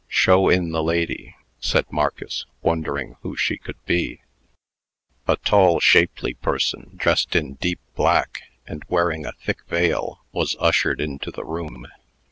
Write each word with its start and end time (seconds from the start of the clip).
"Show 0.07 0.49
in 0.49 0.71
the 0.71 0.81
lady," 0.81 1.35
said 1.59 1.85
Marcus, 1.91 2.47
wondering 2.63 3.17
who 3.21 3.35
she 3.37 3.55
could 3.55 3.77
be. 3.85 4.21
A 5.27 5.35
tall, 5.35 5.79
shapely 5.79 6.33
person, 6.33 6.93
dressed 6.95 7.35
in 7.35 7.53
deep 7.61 7.79
black, 7.93 8.41
and 8.65 8.83
wearing 8.89 9.27
a 9.27 9.33
thick 9.33 9.61
veil, 9.67 10.25
was 10.31 10.55
ushered 10.59 10.99
into 11.01 11.29
the 11.29 11.45
room. 11.45 11.85